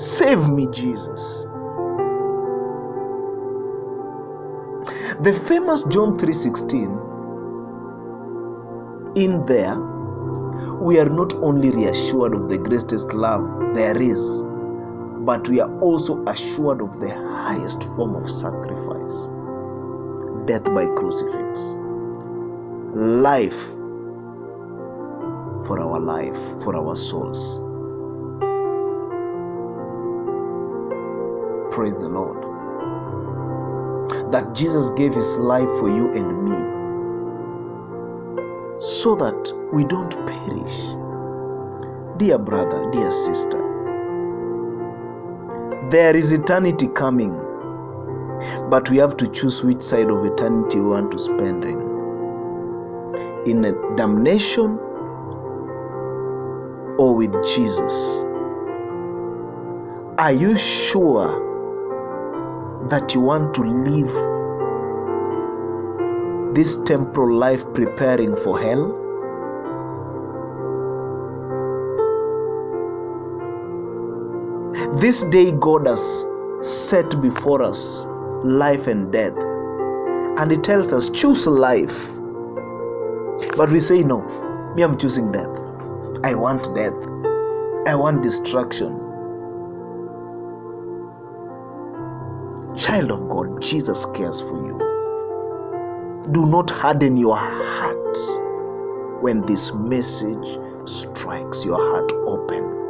Save 0.00 0.48
me, 0.48 0.66
Jesus. 0.68 1.44
The 5.20 5.34
famous 5.48 5.82
John 5.82 6.16
3:16 6.16 6.98
in 9.16 9.44
there 9.44 9.76
we 10.80 10.98
are 10.98 11.10
not 11.10 11.34
only 11.34 11.70
reassured 11.70 12.34
of 12.34 12.48
the 12.48 12.56
greatest 12.56 13.12
love 13.12 13.44
there 13.74 14.00
is 14.00 14.42
but 15.24 15.48
we 15.48 15.60
are 15.60 15.80
also 15.80 16.24
assured 16.26 16.80
of 16.80 16.98
the 17.00 17.10
highest 17.10 17.82
form 17.94 18.14
of 18.16 18.30
sacrifice 18.30 19.28
death 20.46 20.64
by 20.64 20.86
crucifix. 20.96 21.78
life 22.94 23.70
for 25.66 25.78
our 25.80 25.98
life, 26.00 26.36
for 26.62 26.76
our 26.76 26.96
souls. 26.96 27.58
Praise 31.74 31.94
the 31.94 32.08
Lord. 32.08 32.42
That 34.32 34.54
Jesus 34.54 34.90
gave 34.90 35.14
his 35.14 35.36
life 35.36 35.68
for 35.78 35.88
you 35.88 36.12
and 36.12 36.44
me 36.44 36.58
so 38.80 39.14
that 39.14 39.52
we 39.72 39.84
don't 39.84 40.10
perish. 40.26 40.94
Dear 42.18 42.38
brother, 42.38 42.90
dear 42.90 43.10
sister, 43.10 43.71
there 45.92 46.16
is 46.16 46.32
eternity 46.32 46.88
coming, 46.88 47.32
but 48.70 48.88
we 48.88 48.96
have 48.96 49.14
to 49.18 49.28
choose 49.28 49.62
which 49.62 49.82
side 49.82 50.10
of 50.10 50.24
eternity 50.24 50.80
we 50.80 50.86
want 50.86 51.12
to 51.12 51.18
spend 51.18 51.64
in. 51.64 51.80
In 53.44 53.60
damnation 53.96 54.78
or 56.98 57.14
with 57.14 57.34
Jesus? 57.44 58.24
Are 60.16 60.32
you 60.32 60.56
sure 60.56 61.28
that 62.88 63.12
you 63.14 63.20
want 63.20 63.52
to 63.54 63.62
live 63.62 64.12
this 66.54 66.78
temporal 66.84 67.36
life 67.36 67.70
preparing 67.74 68.34
for 68.34 68.58
hell? 68.58 69.01
This 74.96 75.22
day, 75.24 75.52
God 75.52 75.86
has 75.86 76.26
set 76.60 77.20
before 77.22 77.62
us 77.62 78.04
life 78.44 78.86
and 78.86 79.10
death, 79.10 79.32
and 80.38 80.50
He 80.50 80.58
tells 80.58 80.92
us, 80.92 81.08
choose 81.08 81.46
life. 81.46 82.12
But 83.56 83.70
we 83.70 83.80
say, 83.80 84.02
no, 84.02 84.20
me, 84.76 84.82
I'm 84.82 84.98
choosing 84.98 85.32
death. 85.32 85.48
I 86.22 86.34
want 86.34 86.74
death. 86.74 86.92
I 87.86 87.94
want 87.94 88.22
destruction. 88.22 88.98
Child 92.76 93.12
of 93.12 93.28
God, 93.30 93.62
Jesus 93.62 94.04
cares 94.14 94.42
for 94.42 94.56
you. 94.66 94.78
Do 96.32 96.46
not 96.46 96.70
harden 96.70 97.16
your 97.16 97.36
heart 97.36 99.22
when 99.22 99.40
this 99.46 99.72
message 99.72 100.58
strikes 100.84 101.64
your 101.64 101.78
heart 101.78 102.12
open. 102.26 102.82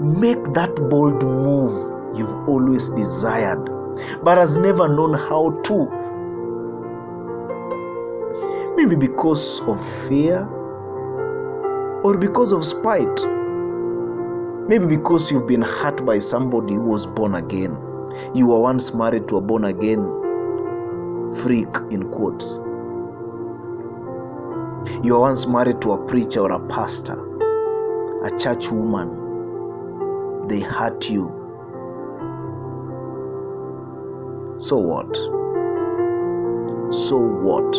Make 0.00 0.52
that 0.54 0.74
bold 0.90 1.22
move 1.22 2.18
you've 2.18 2.48
always 2.48 2.90
desired, 2.90 3.64
but 4.22 4.38
has 4.38 4.56
never 4.56 4.88
known 4.88 5.14
how 5.14 5.58
to. 5.64 5.86
Maybe 8.76 8.96
because 8.96 9.60
of 9.62 9.80
fear 10.06 10.46
or 12.02 12.18
because 12.18 12.52
of 12.52 12.64
spite. 12.64 13.26
Maybe 14.68 14.86
because 14.86 15.30
you've 15.30 15.46
been 15.46 15.62
hurt 15.62 16.04
by 16.04 16.18
somebody 16.18 16.74
who 16.74 16.82
was 16.82 17.06
born 17.06 17.34
again. 17.34 17.76
You 18.34 18.48
were 18.48 18.60
once 18.60 18.92
married 18.92 19.28
to 19.28 19.36
a 19.36 19.40
born 19.40 19.64
again 19.64 20.04
freak, 21.42 21.74
in 21.90 22.10
quotes. 22.10 22.56
You 25.02 25.14
were 25.14 25.20
once 25.20 25.46
married 25.46 25.80
to 25.82 25.92
a 25.92 26.06
preacher 26.06 26.40
or 26.40 26.52
a 26.52 26.60
pastor, 26.68 27.16
a 28.24 28.38
church 28.38 28.70
woman. 28.70 29.25
They 30.48 30.60
hurt 30.60 31.10
you. 31.10 31.26
So 34.58 34.78
what? 34.78 35.14
So 36.92 37.18
what? 37.18 37.72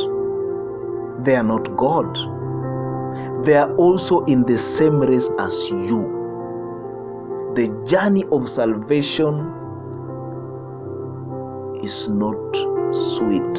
They 1.25 1.36
are 1.36 1.43
not 1.43 1.75
God. 1.75 2.17
They 3.45 3.56
are 3.56 3.73
also 3.75 4.23
in 4.25 4.43
the 4.43 4.58
same 4.58 4.99
race 4.99 5.30
as 5.39 5.69
you. 5.69 6.13
The 7.56 7.69
journey 7.88 8.25
of 8.32 8.47
salvation 8.47 9.53
is 11.84 12.10
not 12.10 12.56
sweet, 12.91 13.58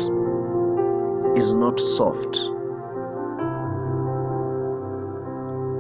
is 1.37 1.55
not 1.55 1.81
soft. 1.81 2.37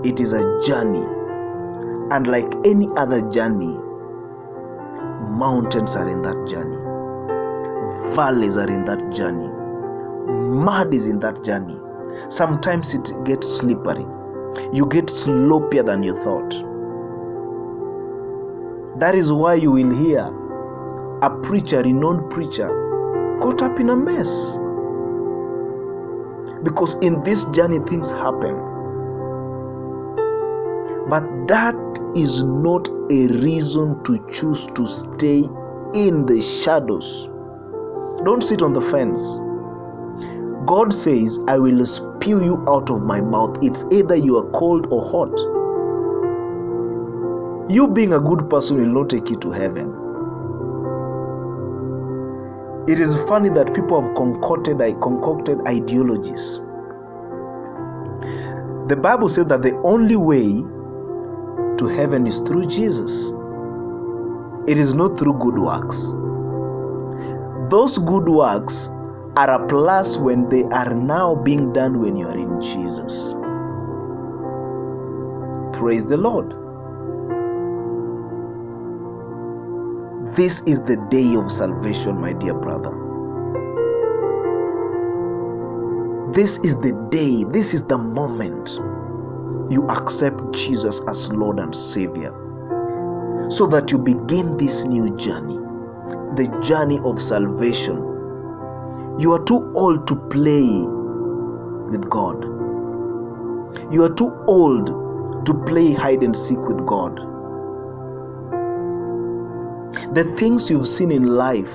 It 0.04 0.20
is 0.20 0.32
a 0.32 0.60
journey, 0.64 1.04
and 2.10 2.26
like 2.26 2.52
any 2.64 2.88
other 2.96 3.20
journey, 3.30 3.78
mountains 5.38 5.96
are 5.96 6.08
in 6.08 6.22
that 6.22 6.46
journey, 6.48 6.76
valleys 8.14 8.56
are 8.56 8.70
in 8.70 8.84
that 8.86 9.12
journey, 9.12 9.50
mud 10.50 10.94
is 10.94 11.06
in 11.06 11.20
that 11.20 11.44
journey. 11.44 11.76
Sometimes 12.30 12.94
it 12.94 13.12
gets 13.24 13.46
slippery, 13.58 14.06
you 14.72 14.86
get 14.86 15.06
sloppier 15.06 15.84
than 15.84 16.02
you 16.02 16.16
thought. 16.22 16.50
That 19.00 19.14
is 19.14 19.30
why 19.30 19.54
you 19.54 19.70
will 19.70 19.94
hear 19.94 20.32
a 21.22 21.30
preacher, 21.42 21.82
renowned 21.82 22.30
preacher, 22.30 22.68
caught 23.40 23.62
up 23.62 23.78
in 23.78 23.90
a 23.90 23.96
mess. 23.96 24.56
Because 26.64 26.94
in 26.96 27.22
this 27.22 27.44
journey, 27.46 27.78
things 27.88 28.10
happen. 28.10 28.67
That 31.48 31.74
is 32.14 32.42
not 32.42 32.86
a 33.10 33.26
reason 33.28 34.04
to 34.04 34.18
choose 34.30 34.66
to 34.66 34.86
stay 34.86 35.48
in 35.94 36.26
the 36.26 36.42
shadows. 36.42 37.30
Don't 38.22 38.42
sit 38.42 38.60
on 38.60 38.74
the 38.74 38.82
fence. 38.82 39.38
God 40.66 40.92
says, 40.92 41.40
I 41.48 41.56
will 41.58 41.86
spew 41.86 42.44
you 42.44 42.62
out 42.68 42.90
of 42.90 43.02
my 43.02 43.22
mouth. 43.22 43.56
It's 43.62 43.86
either 43.90 44.14
you 44.14 44.36
are 44.36 44.50
cold 44.50 44.88
or 44.90 45.02
hot. 45.02 45.34
You 47.70 47.88
being 47.88 48.12
a 48.12 48.20
good 48.20 48.50
person 48.50 48.76
will 48.76 49.02
not 49.02 49.08
take 49.08 49.30
you 49.30 49.36
to 49.36 49.50
heaven. 49.50 49.88
It 52.88 53.00
is 53.00 53.14
funny 53.22 53.48
that 53.50 53.74
people 53.74 54.02
have 54.02 54.14
concocted, 54.14 54.82
I 54.82 54.92
concocted 54.92 55.60
ideologies. 55.66 56.58
The 58.88 58.98
Bible 59.00 59.30
says 59.30 59.46
that 59.46 59.62
the 59.62 59.74
only 59.78 60.16
way 60.16 60.62
to 61.78 61.86
heaven 61.86 62.26
is 62.26 62.40
through 62.40 62.66
Jesus. 62.66 63.32
It 64.66 64.78
is 64.78 64.94
not 64.94 65.18
through 65.18 65.38
good 65.38 65.58
works. 65.58 66.12
Those 67.70 67.98
good 67.98 68.28
works 68.28 68.88
are 69.36 69.50
a 69.50 69.66
plus 69.66 70.16
when 70.16 70.48
they 70.48 70.64
are 70.64 70.94
now 70.94 71.34
being 71.36 71.72
done 71.72 72.00
when 72.00 72.16
you 72.16 72.26
are 72.26 72.36
in 72.36 72.60
Jesus. 72.60 73.34
Praise 75.78 76.06
the 76.06 76.16
Lord. 76.16 76.54
This 80.36 80.60
is 80.62 80.80
the 80.80 80.96
day 81.10 81.34
of 81.36 81.50
salvation, 81.50 82.20
my 82.20 82.32
dear 82.32 82.54
brother. 82.54 82.90
This 86.32 86.58
is 86.58 86.76
the 86.76 86.92
day, 87.10 87.44
this 87.44 87.72
is 87.74 87.84
the 87.84 87.98
moment 87.98 88.78
you 89.70 89.86
accept 89.88 90.52
Jesus 90.52 91.00
as 91.08 91.32
Lord 91.32 91.58
and 91.58 91.74
Savior 91.74 92.32
so 93.50 93.66
that 93.66 93.90
you 93.90 93.98
begin 93.98 94.56
this 94.56 94.84
new 94.84 95.14
journey, 95.16 95.58
the 96.36 96.48
journey 96.62 96.98
of 97.04 97.20
salvation. 97.20 97.96
You 99.18 99.32
are 99.32 99.44
too 99.44 99.72
old 99.74 100.06
to 100.06 100.16
play 100.16 100.84
with 101.90 102.08
God. 102.08 102.44
You 103.92 104.04
are 104.04 104.14
too 104.14 104.32
old 104.46 104.86
to 105.46 105.54
play 105.66 105.92
hide 105.92 106.22
and 106.22 106.36
seek 106.36 106.58
with 106.58 106.84
God. 106.86 107.16
The 110.14 110.24
things 110.38 110.70
you've 110.70 110.88
seen 110.88 111.10
in 111.10 111.24
life 111.24 111.74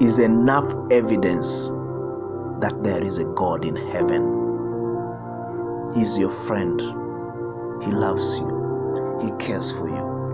is 0.00 0.18
enough 0.18 0.74
evidence 0.90 1.68
that 2.60 2.74
there 2.82 3.02
is 3.02 3.18
a 3.18 3.24
God 3.24 3.64
in 3.64 3.76
heaven. 3.76 4.37
He's 5.94 6.18
your 6.18 6.30
friend. 6.30 6.80
He 7.82 7.90
loves 7.90 8.38
you. 8.38 9.18
He 9.22 9.30
cares 9.44 9.72
for 9.72 9.88
you. 9.88 10.28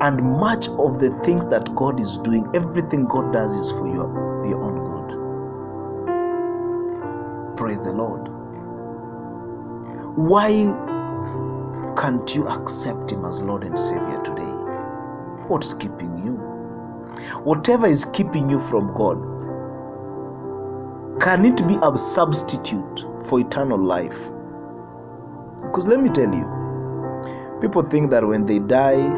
And 0.00 0.22
much 0.22 0.68
of 0.68 0.98
the 0.98 1.10
things 1.24 1.44
that 1.46 1.74
God 1.74 2.00
is 2.00 2.18
doing, 2.18 2.48
everything 2.54 3.04
God 3.06 3.32
does 3.32 3.54
is 3.54 3.70
for 3.72 3.86
your, 3.86 4.08
your 4.48 4.62
own 4.62 4.78
good. 4.88 5.34
Praise 7.56 7.80
the 7.80 7.92
Lord. 7.92 8.28
Why 10.16 10.64
can't 12.00 12.34
you 12.34 12.46
accept 12.48 13.12
Him 13.12 13.24
as 13.26 13.42
Lord 13.42 13.64
and 13.64 13.78
Savior 13.78 14.20
today? 14.22 14.52
What's 15.48 15.74
keeping 15.74 16.16
you? 16.24 16.36
Whatever 17.44 17.86
is 17.86 18.06
keeping 18.06 18.48
you 18.48 18.58
from 18.58 18.94
God, 18.94 19.18
can 21.20 21.44
it 21.44 21.66
be 21.68 21.76
a 21.82 21.96
substitute 21.96 23.04
for 23.26 23.40
eternal 23.40 23.78
life? 23.78 24.18
Because 25.62 25.86
let 25.86 26.00
me 26.00 26.08
tell 26.08 26.34
you, 26.34 27.58
people 27.60 27.82
think 27.82 28.10
that 28.10 28.26
when 28.26 28.46
they 28.46 28.58
die, 28.58 29.08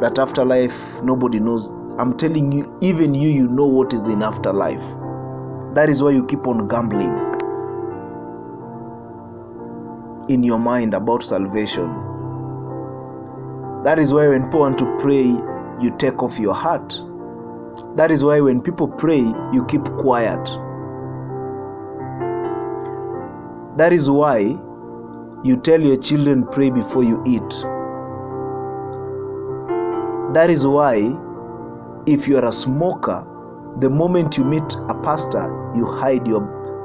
that 0.00 0.18
afterlife 0.18 1.00
nobody 1.02 1.38
knows. 1.38 1.68
I'm 1.98 2.16
telling 2.16 2.50
you, 2.50 2.76
even 2.82 3.14
you, 3.14 3.28
you 3.28 3.48
know 3.48 3.66
what 3.66 3.92
is 3.92 4.08
in 4.08 4.22
afterlife. 4.22 4.82
That 5.74 5.88
is 5.88 6.02
why 6.02 6.10
you 6.10 6.26
keep 6.26 6.46
on 6.48 6.66
gambling 6.66 7.14
in 10.28 10.42
your 10.42 10.58
mind 10.58 10.92
about 10.94 11.22
salvation. 11.22 11.86
That 13.84 13.98
is 13.98 14.12
why 14.12 14.26
when 14.28 14.44
people 14.44 14.60
want 14.60 14.78
to 14.78 14.96
pray, 14.98 15.24
you 15.80 15.94
take 15.98 16.22
off 16.22 16.38
your 16.38 16.54
hat. 16.54 17.00
That 17.96 18.10
is 18.10 18.24
why 18.24 18.40
when 18.40 18.60
people 18.60 18.88
pray, 18.88 19.20
you 19.52 19.64
keep 19.68 19.84
quiet. 19.84 20.48
That 23.76 23.92
is 23.92 24.08
why 24.08 24.38
you 25.42 25.56
tell 25.56 25.80
your 25.80 25.96
children 25.96 26.46
pray 26.46 26.70
before 26.70 27.02
you 27.02 27.22
eat. 27.26 27.50
That 30.32 30.48
is 30.48 30.64
why 30.66 31.16
if 32.06 32.28
you 32.28 32.38
are 32.38 32.44
a 32.44 32.52
smoker, 32.52 33.26
the 33.80 33.90
moment 33.90 34.38
you 34.38 34.44
meet 34.44 34.74
a 34.88 34.94
pastor, 35.02 35.72
you 35.74 35.86
hide 35.86 36.26
your 36.26 36.42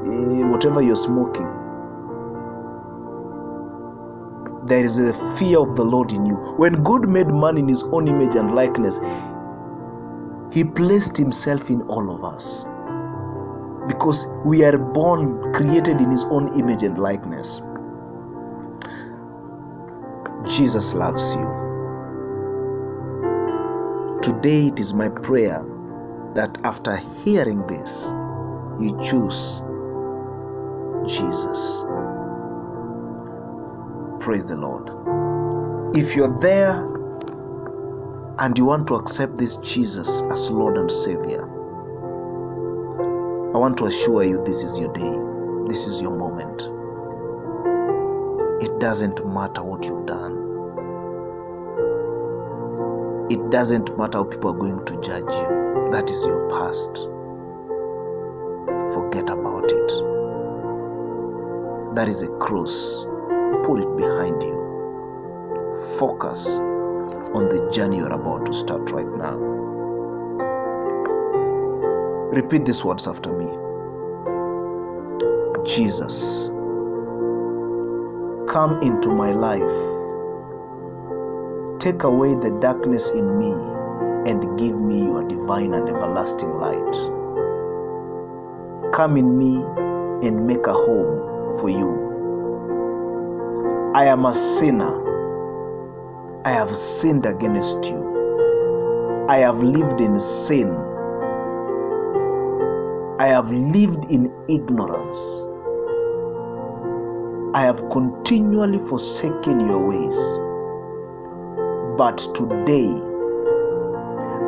eh, 0.08 0.43
whatever 0.47 0.82
you're 0.82 0.95
smoking. 0.95 1.45
There 4.65 4.84
is 4.84 4.97
a 4.97 5.13
fear 5.38 5.60
of 5.60 5.75
the 5.75 5.84
Lord 5.84 6.12
in 6.12 6.25
you. 6.25 6.36
When 6.58 6.84
God 6.84 7.08
made 7.08 7.28
man 7.28 7.58
in 7.58 7.67
his 7.67 7.84
own 7.84 8.08
image 8.08 8.36
and 8.36 8.56
likeness, 8.56 8.99
he 10.52 10.63
placed 10.63 11.17
himself 11.17 11.69
in 11.69 11.84
all 11.84 12.13
of 12.13 12.23
us. 12.23 12.65
Because 13.89 14.28
we 14.45 14.63
are 14.63 14.78
born 14.78 15.52
created 15.52 15.99
in 15.99 16.10
his 16.10 16.23
own 16.25 16.58
image 16.58 16.84
and 16.84 16.97
likeness. 16.97 17.62
Jesus 20.45 20.93
loves 20.93 21.36
you. 21.36 21.60
Today 24.21 24.67
it 24.67 24.80
is 24.80 24.93
my 24.93 25.10
prayer 25.10 25.65
that 26.36 26.58
after 26.63 26.95
hearing 27.23 27.65
this, 27.67 28.13
you 28.80 28.97
choose 29.04 29.62
Jesus. 31.08 31.84
Praise 34.19 34.47
the 34.47 34.56
Lord. 34.56 34.89
If 35.97 36.15
you're 36.15 36.39
there 36.39 36.86
and 38.38 38.58
you 38.58 38.65
want 38.65 38.88
to 38.88 38.95
accept 38.95 39.38
this 39.38 39.58
Jesus 39.58 40.21
as 40.30 40.52
Lord 40.52 40.78
and 40.78 40.91
Savior, 40.91 41.59
I 43.52 43.58
want 43.58 43.78
to 43.80 43.86
assure 43.86 44.24
you 44.24 44.44
this 44.46 44.64
is 44.64 44.78
your 44.78 44.94
day, 44.94 45.18
this 45.68 45.88
is 45.88 46.00
your 46.00 46.16
moment. 46.16 46.70
It 48.64 48.80
doesn't 48.80 49.26
matter 49.26 49.64
what 49.64 49.84
you've 49.86 50.06
done. 50.06 50.34
It 53.32 53.50
doesn't 53.50 53.98
matter 53.98 54.20
how 54.20 54.26
people 54.26 54.52
are 54.52 54.58
going 54.58 54.86
to 54.86 55.02
judge 55.02 55.24
you. 55.24 55.90
That 55.92 56.12
is 56.12 56.24
your 56.28 56.48
past. 56.52 56.96
Forget 58.94 59.32
about 59.32 59.72
it. 59.72 59.92
That 61.96 62.08
is 62.08 62.22
a 62.22 62.28
cross. 62.38 63.08
Put 63.64 63.80
it 63.80 63.98
behind 63.98 64.44
you. 64.44 64.60
Focus 65.98 66.60
on 67.34 67.50
the 67.50 67.68
journey 67.74 67.98
you're 67.98 68.14
about 68.14 68.46
to 68.46 68.54
start 68.54 68.92
right 68.92 69.10
now. 69.18 69.59
Repeat 72.32 72.65
these 72.65 72.86
words 72.86 73.08
after 73.08 73.32
me 73.32 73.48
Jesus, 75.65 76.48
come 78.50 78.82
into 78.82 79.10
my 79.10 79.32
life. 79.34 79.62
Take 81.80 82.04
away 82.04 82.34
the 82.34 82.58
darkness 82.60 83.10
in 83.12 83.38
me 83.38 83.52
and 84.30 84.58
give 84.58 84.76
me 84.80 85.04
your 85.04 85.28
divine 85.28 85.74
and 85.74 85.88
everlasting 85.88 86.52
light. 86.58 86.94
Come 88.94 89.15
in 89.18 89.38
me 89.38 89.58
and 90.28 90.48
make 90.48 90.65
a 90.65 90.74
home 90.74 91.60
for 91.60 91.70
you. 91.70 92.10
I 93.94 94.06
am 94.06 94.26
a 94.26 94.34
sinner. 94.34 94.98
I 96.46 96.52
have 96.52 96.76
sinned 96.76 97.26
against 97.28 97.86
you. 97.86 99.26
I 99.30 99.38
have 99.38 99.62
lived 99.62 100.02
in 100.02 100.20
sin. 100.20 100.88
I 103.20 103.28
have 103.28 103.52
lived 103.52 104.06
in 104.10 104.34
ignorance. 104.48 105.50
I 107.54 107.64
have 107.64 107.90
continually 107.90 108.78
forsaken 108.78 109.60
your 109.68 109.86
ways. 109.86 110.18
But 111.98 112.18
today, 112.34 112.94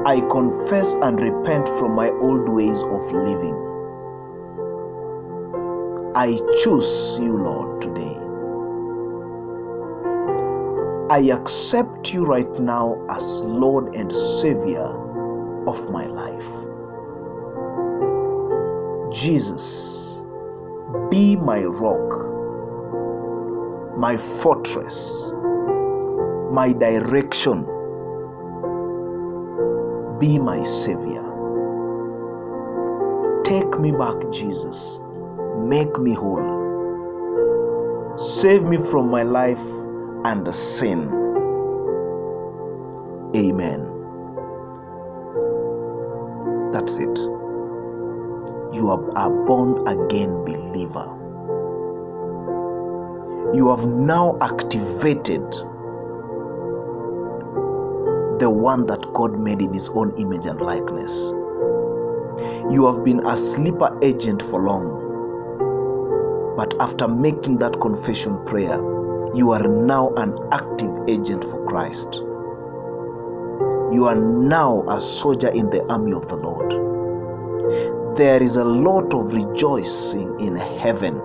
I 0.06 0.22
confess 0.32 0.94
and 0.94 1.20
repent 1.20 1.68
from 1.68 1.96
my 1.96 2.12
old 2.12 2.48
ways 2.48 2.82
of 2.82 3.12
living. 3.12 3.58
I 6.16 6.40
choose 6.64 7.20
you, 7.22 7.44
Lord, 7.44 7.82
today. 7.82 8.18
I 11.10 11.36
accept 11.38 12.14
you 12.14 12.24
right 12.24 12.58
now 12.58 13.06
as 13.10 13.42
Lord 13.42 13.98
and 13.98 14.16
Savior 14.16 14.88
of 15.68 15.90
my 15.92 16.06
life. 16.06 16.71
Jesus, 19.12 20.17
be 21.10 21.36
my 21.36 21.63
rock, 21.63 22.39
my 23.97 24.17
fortress, 24.17 25.32
my 26.52 26.74
direction. 26.74 27.65
Be 30.19 30.38
my 30.39 30.63
Savior. 30.63 31.24
Take 33.43 33.80
me 33.80 33.91
back, 33.91 34.15
Jesus. 34.32 35.00
Make 35.58 35.97
me 36.00 36.13
whole. 36.13 36.62
Save 38.17 38.63
me 38.63 38.78
from 38.78 39.10
my 39.10 39.24
life 39.24 39.60
and 40.26 40.54
sin. 40.54 41.10
Amen. 43.36 43.88
That's 46.71 46.97
it. 46.97 47.31
You 48.82 48.89
are 48.89 49.10
a 49.15 49.30
born 49.46 49.88
again 49.88 50.44
believer. 50.44 51.06
You 53.54 53.70
have 53.70 53.86
now 53.86 54.39
activated 54.41 55.44
the 58.39 58.50
one 58.50 58.88
that 58.88 59.13
God 59.13 59.38
made 59.38 59.62
in 59.62 59.72
His 59.72 59.88
own 59.89 60.15
image 60.17 60.48
and 60.48 60.60
likeness. 60.60 61.30
You 62.72 62.91
have 62.91 63.04
been 63.04 63.24
a 63.24 63.38
sleeper 63.38 63.96
agent 64.02 64.41
for 64.41 64.60
long. 64.63 64.98
But 66.58 66.74
after 66.80 67.08
making 67.08 67.60
that 67.60 67.80
confession 67.82 68.44
prayer, 68.48 68.80
you 69.36 69.52
are 69.52 69.67
now 69.67 70.12
an 70.15 70.36
active 70.52 70.91
agent 71.08 71.44
for 71.44 71.63
Christ. 71.67 72.15
You 73.94 74.08
are 74.08 74.15
now 74.15 74.84
a 74.88 75.00
soldier 75.00 75.50
in 75.50 75.70
the 75.70 75.86
army 75.86 76.13
of 76.13 76.28
the 76.28 76.38
Lord. 76.38 76.81
There 78.17 78.43
is 78.43 78.58
a 78.58 78.65
lot 78.65 79.13
of 79.13 79.34
rejoicing 79.34 80.38
in 80.41 80.58
heaven 80.58 81.15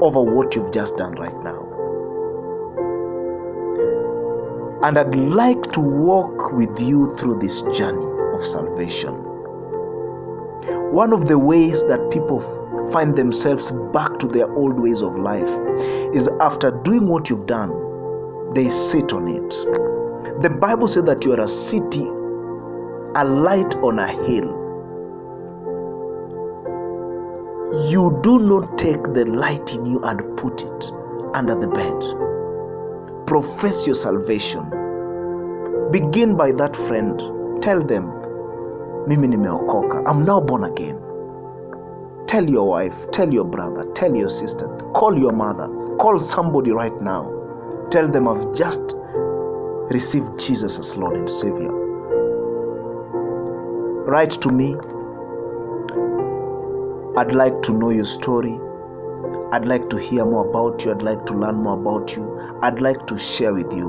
over 0.00 0.20
what 0.20 0.56
you've 0.56 0.72
just 0.72 0.96
done 0.96 1.12
right 1.12 1.44
now. 1.44 1.64
And 4.82 4.98
I'd 4.98 5.14
like 5.14 5.70
to 5.72 5.80
walk 5.80 6.52
with 6.52 6.80
you 6.80 7.14
through 7.16 7.38
this 7.38 7.62
journey 7.62 8.04
of 8.34 8.44
salvation. 8.44 9.14
One 10.92 11.12
of 11.12 11.28
the 11.28 11.38
ways 11.38 11.86
that 11.86 12.10
people 12.10 12.40
find 12.92 13.14
themselves 13.14 13.70
back 13.92 14.18
to 14.18 14.26
their 14.26 14.50
old 14.54 14.80
ways 14.80 15.02
of 15.02 15.16
life 15.16 15.50
is 16.12 16.28
after 16.40 16.72
doing 16.82 17.06
what 17.06 17.30
you've 17.30 17.46
done, 17.46 17.70
they 18.54 18.68
sit 18.70 19.12
on 19.12 19.28
it. 19.28 19.50
The 20.42 20.50
Bible 20.50 20.88
says 20.88 21.04
that 21.04 21.24
you 21.24 21.32
are 21.34 21.40
a 21.40 21.48
city, 21.48 22.06
a 23.14 23.24
light 23.24 23.76
on 23.76 24.00
a 24.00 24.08
hill. 24.26 24.57
You 27.70 28.18
do 28.22 28.38
not 28.38 28.78
take 28.78 29.02
the 29.12 29.26
light 29.26 29.74
in 29.74 29.84
you 29.84 30.00
and 30.00 30.20
put 30.38 30.62
it 30.62 30.90
under 31.34 31.54
the 31.54 31.68
bed. 31.68 33.26
Profess 33.26 33.86
your 33.86 33.94
salvation. 33.94 34.64
Begin 35.92 36.34
by 36.34 36.52
that 36.52 36.74
friend. 36.74 37.18
Tell 37.62 37.80
them, 37.80 38.06
mimi 39.06 39.28
nimeokoka. 39.28 40.02
I'm 40.08 40.24
now 40.24 40.40
born 40.40 40.64
again. 40.64 40.98
Tell 42.26 42.48
your 42.48 42.66
wife, 42.66 43.10
tell 43.10 43.30
your 43.32 43.44
brother, 43.44 43.84
tell 43.92 44.14
your 44.14 44.30
sister, 44.30 44.66
call 44.94 45.18
your 45.18 45.32
mother, 45.32 45.68
call 45.98 46.20
somebody 46.20 46.70
right 46.70 47.02
now. 47.02 47.30
Tell 47.90 48.08
them 48.08 48.28
I've 48.28 48.54
just 48.54 48.94
received 49.90 50.38
Jesus 50.38 50.78
as 50.78 50.96
Lord 50.96 51.16
and 51.16 51.28
Savior. 51.28 51.68
Write 54.06 54.30
to 54.40 54.50
me. 54.50 54.74
I'd 57.18 57.32
like 57.32 57.62
to 57.62 57.72
know 57.72 57.90
your 57.90 58.04
story. 58.04 58.60
I'd 59.50 59.64
like 59.64 59.90
to 59.90 59.96
hear 59.96 60.24
more 60.24 60.48
about 60.48 60.84
you. 60.84 60.92
I'd 60.92 61.02
like 61.02 61.26
to 61.26 61.32
learn 61.34 61.56
more 61.56 61.76
about 61.76 62.14
you. 62.14 62.24
I'd 62.62 62.80
like 62.80 63.08
to 63.08 63.18
share 63.18 63.52
with 63.52 63.72
you. 63.72 63.88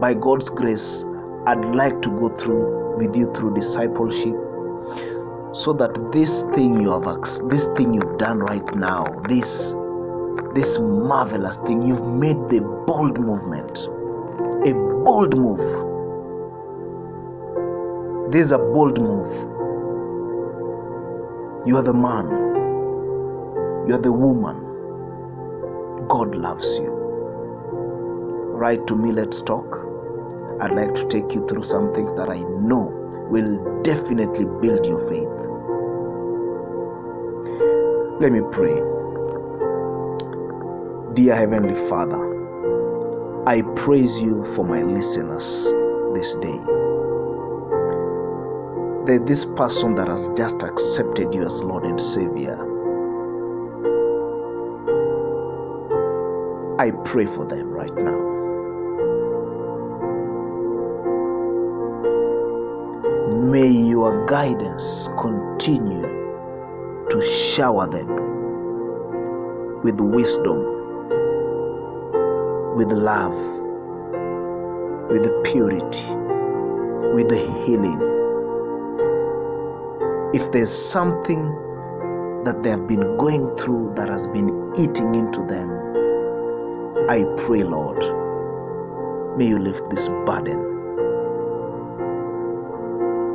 By 0.00 0.14
God's 0.14 0.50
grace, 0.50 1.04
I'd 1.46 1.64
like 1.76 2.02
to 2.02 2.10
go 2.10 2.28
through 2.30 2.96
with 2.96 3.14
you 3.14 3.32
through 3.34 3.54
discipleship 3.54 4.34
so 5.52 5.72
that 5.74 6.10
this 6.10 6.42
thing 6.56 6.80
you 6.80 6.90
have 6.90 7.04
this 7.48 7.68
thing 7.76 7.94
you've 7.94 8.18
done 8.18 8.40
right 8.40 8.74
now, 8.74 9.04
this 9.28 9.76
this 10.56 10.80
marvelous 10.80 11.58
thing, 11.58 11.82
you've 11.82 12.04
made 12.04 12.48
the 12.48 12.62
bold 12.84 13.20
movement. 13.20 13.78
A 14.66 14.74
bold 15.04 15.38
move. 15.38 15.60
This 18.32 18.46
is 18.46 18.50
a 18.50 18.58
bold 18.58 19.00
move. 19.00 19.53
You 21.66 21.78
are 21.78 21.82
the 21.82 21.94
man. 21.94 22.28
You 23.88 23.94
are 23.94 24.00
the 24.02 24.12
woman. 24.12 24.58
God 26.08 26.34
loves 26.34 26.78
you. 26.78 26.90
Write 28.52 28.86
to 28.86 28.94
me, 28.94 29.12
let's 29.12 29.40
talk. 29.40 29.78
I'd 30.60 30.72
like 30.76 30.94
to 30.94 31.08
take 31.08 31.34
you 31.34 31.46
through 31.48 31.62
some 31.62 31.94
things 31.94 32.12
that 32.14 32.28
I 32.28 32.40
know 32.60 32.92
will 33.30 33.80
definitely 33.82 34.44
build 34.60 34.84
your 34.84 35.00
faith. 35.08 35.34
Let 38.20 38.30
me 38.30 38.42
pray. 38.52 38.74
Dear 41.14 41.34
Heavenly 41.34 41.74
Father, 41.88 42.20
I 43.46 43.62
praise 43.74 44.20
you 44.20 44.44
for 44.54 44.66
my 44.66 44.82
listeners 44.82 45.72
this 46.12 46.36
day. 46.36 46.83
That 49.06 49.26
this 49.26 49.44
person 49.44 49.96
that 49.96 50.08
has 50.08 50.30
just 50.34 50.62
accepted 50.62 51.34
you 51.34 51.44
as 51.44 51.62
Lord 51.62 51.84
and 51.84 52.00
Savior, 52.00 52.56
I 56.80 56.90
pray 57.04 57.26
for 57.26 57.44
them 57.44 57.68
right 57.70 57.94
now. 57.94 58.18
May 63.42 63.68
your 63.68 64.24
guidance 64.26 65.10
continue 65.20 66.08
to 67.10 67.22
shower 67.22 67.86
them 67.86 68.08
with 69.82 70.00
wisdom, 70.00 70.64
with 72.74 72.90
love, 72.90 73.36
with 75.10 75.30
purity, 75.44 76.06
with 77.12 77.30
healing. 77.66 78.13
If 80.34 80.50
there's 80.50 80.72
something 80.72 81.44
that 82.44 82.64
they 82.64 82.70
have 82.70 82.88
been 82.88 83.16
going 83.18 83.56
through 83.56 83.92
that 83.94 84.08
has 84.08 84.26
been 84.26 84.72
eating 84.76 85.14
into 85.14 85.44
them, 85.44 85.70
I 87.08 87.22
pray, 87.36 87.62
Lord, 87.62 87.98
may 89.38 89.46
you 89.46 89.60
lift 89.60 89.88
this 89.90 90.08
burden. 90.26 90.58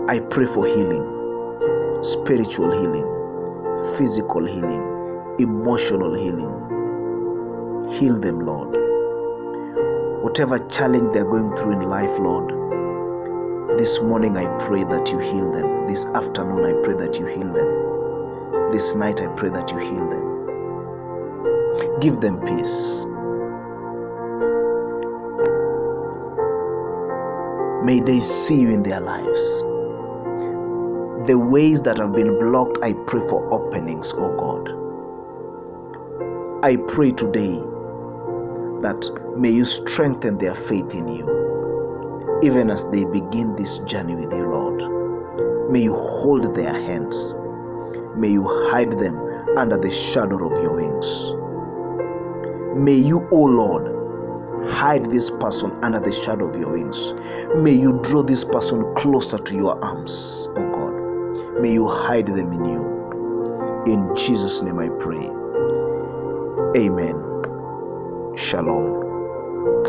I 0.10 0.20
pray 0.20 0.46
for 0.46 0.66
healing, 0.66 2.04
spiritual 2.04 2.70
healing, 2.70 3.08
physical 3.98 4.46
healing, 4.46 4.84
emotional 5.40 6.14
healing. 6.14 6.52
Heal 7.94 8.20
them, 8.20 8.42
Lord. 8.42 8.76
Whatever 10.22 10.60
challenge 10.68 11.14
they're 11.14 11.24
going 11.24 11.56
through 11.56 11.80
in 11.80 11.84
life, 11.84 12.20
Lord, 12.20 12.52
this 13.80 14.02
morning 14.02 14.36
I 14.36 14.46
pray 14.66 14.84
that 14.84 15.10
you 15.10 15.20
heal 15.20 15.54
them. 15.54 15.88
This 15.88 16.06
afternoon 16.08 16.66
I 16.66 16.74
pray 16.84 16.96
that 16.96 17.18
you 17.18 17.26
heal 17.28 17.48
them. 17.54 18.72
This 18.74 18.94
night 18.94 19.22
I 19.22 19.28
pray 19.38 19.48
that 19.52 19.72
you 19.72 19.78
heal 19.78 20.10
them. 20.10 20.26
Give 22.02 22.20
them 22.20 22.42
peace. 22.42 23.06
May 27.86 28.02
they 28.02 28.20
see 28.20 28.60
you 28.60 28.70
in 28.72 28.84
their 28.84 29.00
lives. 29.00 29.62
The 31.26 31.38
ways 31.38 31.82
that 31.84 32.00
have 32.00 32.12
been 32.12 32.38
blocked, 32.38 32.80
I 32.84 32.92
pray 33.08 33.26
for 33.30 33.48
openings, 33.54 34.14
oh 34.18 34.36
God. 34.36 34.76
I 36.66 36.76
pray 36.76 37.12
today 37.12 37.64
that 38.82 39.10
may 39.38 39.52
you 39.52 39.64
strengthen 39.64 40.38
their 40.38 40.56
faith 40.56 40.94
in 40.94 41.08
you, 41.08 41.26
even 42.42 42.70
as 42.70 42.86
they 42.90 43.06
begin 43.06 43.56
this 43.56 43.80
journey 43.80 44.16
with 44.16 44.32
you, 44.34 44.46
Lord. 44.46 45.72
May 45.72 45.82
you 45.82 45.94
hold 45.94 46.56
their 46.56 46.74
hands. 46.74 47.36
May 48.16 48.30
you 48.30 48.48
hide 48.72 48.98
them 48.98 49.18
under 49.58 49.78
the 49.78 49.92
shadow 49.92 50.50
of 50.50 50.64
your 50.64 50.76
wings. 50.76 51.36
May 52.80 52.96
you, 52.96 53.28
O 53.32 53.44
Lord, 53.44 54.70
hide 54.72 55.06
this 55.08 55.30
person 55.30 55.72
under 55.84 56.00
the 56.00 56.12
shadow 56.12 56.48
of 56.48 56.56
your 56.60 56.72
wings. 56.72 57.14
May 57.56 57.74
you 57.74 58.00
draw 58.04 58.24
this 58.24 58.44
person 58.44 58.84
closer 58.96 59.38
to 59.38 59.56
your 59.56 59.84
arms, 59.84 60.48
O 60.50 60.54
oh 60.58 60.76
God. 60.76 61.62
May 61.62 61.74
you 61.74 61.88
hide 61.88 62.28
them 62.28 62.54
in 62.54 62.66
you. 62.66 63.84
In 63.86 64.16
Jesus' 64.16 64.62
name 64.62 64.80
I 64.80 64.90
pray. 64.90 65.30
Amen. 66.78 67.16
Shalom. 68.38 69.09